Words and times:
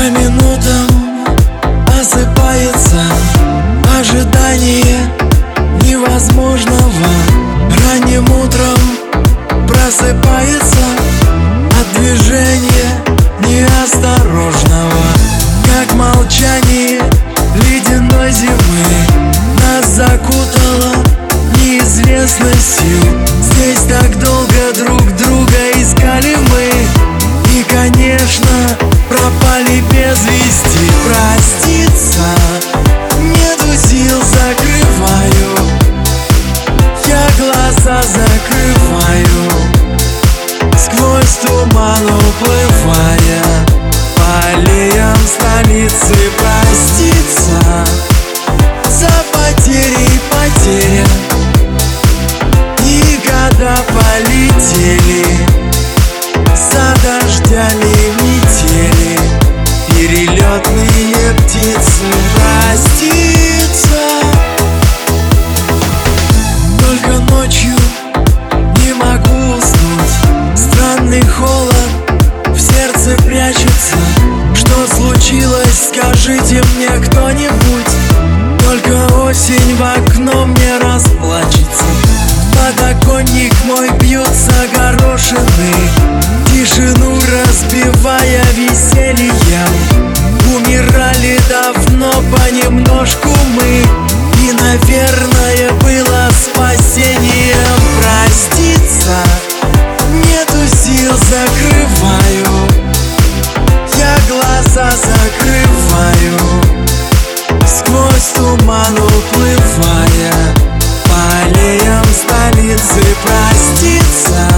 По 0.00 0.04
минутам 0.04 0.88
осыпается. 2.00 3.02
Ожидание 4.00 4.96
невозможного. 5.82 7.06
Ранним 7.84 8.24
утром 8.24 8.78
просыпается 9.68 10.86
от 11.68 12.00
движения 12.00 12.88
неосторожного. 13.46 15.04
Как 15.66 15.92
молчание 15.92 17.02
ледяной 17.56 18.32
зимы 18.32 18.56
Нас 19.58 19.86
закутало 19.96 20.94
неизвестностью. 21.56 23.02
Здесь 23.42 23.80
так 23.86 24.18
долго 24.18 24.49
Сквозь 40.76 41.36
туман 41.42 42.04
уплывая 42.04 42.59
сердце 73.00 73.16
прячется. 73.22 73.96
Что 74.54 74.86
случилось, 74.94 75.88
скажите 75.88 76.62
мне 76.76 76.88
кто-нибудь. 77.06 77.92
Только 78.64 79.14
осень 79.22 79.76
в 79.76 79.82
окно 79.82 80.46
мне 80.46 80.78
расплачется. 80.78 81.84
Подоконник 82.52 83.54
мой 83.64 83.90
бьются 84.00 84.52
горошины. 84.74 85.72
Тишину 86.52 87.16
разбивая 87.30 88.42
весельем 88.56 90.10
Умирали 90.54 91.38
давно 91.48 92.12
понемножку 92.36 93.28
мы 93.54 93.79
закрываю 105.20 106.38
Сквозь 107.66 108.32
туман 108.34 108.94
уплывая 108.94 110.32
По 111.04 111.18
аллеям 111.44 112.04
столицы 112.04 113.02
проститься 113.24 114.48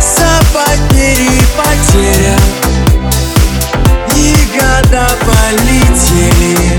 За 0.00 0.40
потери 0.52 1.40
потеря 1.56 2.38
И 4.16 4.36
года 4.52 5.08
полетели 5.20 6.78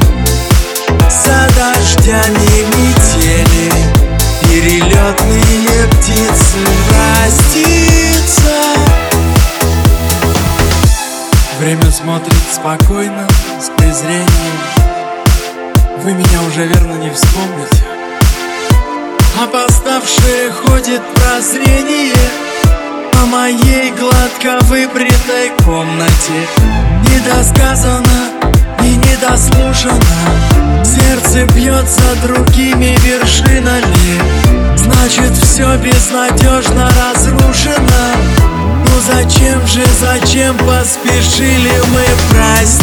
За 1.10 1.48
дождями 1.56 2.66
метели 2.78 3.72
Перелетные 4.42 5.88
птицы 5.92 6.60
проститься 6.88 7.85
Время 11.66 11.92
смотрит 11.92 12.38
спокойно, 12.54 13.28
с 13.60 13.70
презрением. 13.76 14.28
Вы 15.98 16.14
меня 16.14 16.44
уже 16.48 16.68
верно 16.68 16.94
не 17.04 17.10
вспомните. 17.10 17.84
Опоставшее 19.42 20.52
ходит 20.52 21.02
прозрение 21.16 22.14
По 23.14 23.26
моей 23.26 23.92
гладко 23.94 24.64
выбритой 24.66 25.54
комнате. 25.66 26.48
Недосказано 27.10 28.30
и 28.84 28.96
недослушано. 28.98 30.86
Сердце 30.86 31.46
бьется 31.52 32.04
другими 32.22 32.96
вершинами. 33.02 34.22
Значит 34.78 35.36
все 35.36 35.76
безнадежно 35.78 36.92
разрушено 36.92 38.55
Зачем 39.02 39.68
же, 39.68 39.84
зачем 40.00 40.58
поспешили 40.60 41.72
мы 41.92 42.06
проститься 42.30 42.75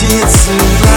птицы 0.00 0.89